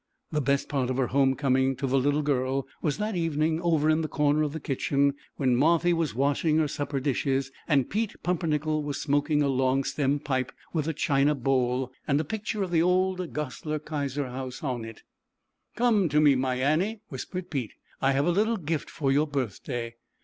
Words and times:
The 0.31 0.41
best 0.41 0.67
part 0.67 0.89
of 0.89 0.97
her 0.97 1.09
home 1.09 1.35
coming 1.35 1.75
to 1.75 1.85
the 1.85 1.99
little 1.99 2.23
girl 2.23 2.67
was 2.81 2.97
that 2.97 3.15
evening, 3.15 3.61
over 3.61 3.87
in 3.87 4.01
the 4.01 4.07
corner 4.07 4.41
of 4.41 4.51
the 4.51 4.59
kitchen, 4.59 5.13
when 5.37 5.55
Marthy 5.55 5.93
was 5.93 6.15
washing 6.15 6.57
her 6.57 6.67
supper 6.67 6.99
dishes, 6.99 7.51
and 7.67 7.87
Pete 7.87 8.15
Pumpernickel 8.23 8.81
was 8.81 8.99
smoking; 8.99 9.43
a 9.43 9.47
long 9.47 9.83
^J 9.83 9.83
Ll 9.83 9.83
i 9.83 9.83
^i 9.83 9.83
f 9.83 9.83
Xa 9.83 9.83
J 9.85 9.89
stemmed 9.91 10.25
pipe, 10.25 10.51
with 10.73 10.87
a 10.87 10.93
china 10.95 11.35
bowl, 11.35 11.91
and 12.07 12.17
ZAUBERLINDA, 12.17 12.17
THE 12.17 12.23
WISE 12.25 12.39
WITCH. 12.41 12.49
253 12.51 12.57
a 12.61 12.63
picture 12.63 12.63
of 12.63 12.71
the 12.71 12.81
old 12.81 13.33
Goslar 13.33 13.79
Kaiser 13.85 14.27
House 14.29 14.63
on 14.63 14.85
it." 14.85 15.03
Come 15.77 16.09
to 16.09 16.19
me, 16.19 16.33
my 16.33 16.55
Annie," 16.55 17.01
whispered 17.09 17.51
Pete," 17.51 17.73
I 18.01 18.13
have 18.13 18.25
a 18.25 18.31
little 18.31 18.57
gift 18.57 18.89
for 18.89 19.11
your 19.11 19.27
birthday. 19.27 19.97